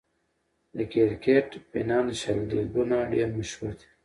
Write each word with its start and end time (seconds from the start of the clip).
د 0.77 0.77
کرکټ 0.93 1.49
فینانشل 1.69 2.39
لیګونه 2.55 2.97
ډېر 3.11 3.27
مشهور 3.37 3.73
دي. 3.79 3.87